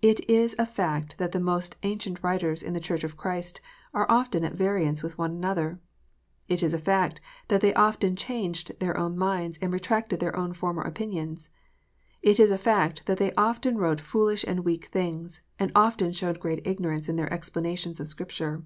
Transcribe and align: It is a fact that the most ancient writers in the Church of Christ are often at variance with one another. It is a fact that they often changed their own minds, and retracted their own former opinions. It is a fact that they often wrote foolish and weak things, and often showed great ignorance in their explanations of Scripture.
It 0.00 0.30
is 0.30 0.54
a 0.56 0.66
fact 0.66 1.16
that 1.18 1.32
the 1.32 1.40
most 1.40 1.74
ancient 1.82 2.22
writers 2.22 2.62
in 2.62 2.74
the 2.74 2.80
Church 2.80 3.02
of 3.02 3.16
Christ 3.16 3.60
are 3.92 4.06
often 4.08 4.44
at 4.44 4.52
variance 4.54 5.02
with 5.02 5.18
one 5.18 5.32
another. 5.32 5.80
It 6.46 6.62
is 6.62 6.72
a 6.72 6.78
fact 6.78 7.20
that 7.48 7.60
they 7.60 7.74
often 7.74 8.14
changed 8.14 8.78
their 8.78 8.96
own 8.96 9.18
minds, 9.18 9.58
and 9.58 9.72
retracted 9.72 10.20
their 10.20 10.36
own 10.36 10.52
former 10.52 10.82
opinions. 10.82 11.50
It 12.22 12.38
is 12.38 12.52
a 12.52 12.56
fact 12.56 13.06
that 13.06 13.18
they 13.18 13.32
often 13.32 13.76
wrote 13.76 14.00
foolish 14.00 14.44
and 14.46 14.60
weak 14.64 14.84
things, 14.92 15.42
and 15.58 15.72
often 15.74 16.12
showed 16.12 16.38
great 16.38 16.64
ignorance 16.64 17.08
in 17.08 17.16
their 17.16 17.32
explanations 17.34 17.98
of 17.98 18.06
Scripture. 18.06 18.62